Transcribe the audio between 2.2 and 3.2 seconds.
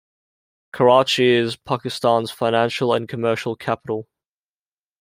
financial and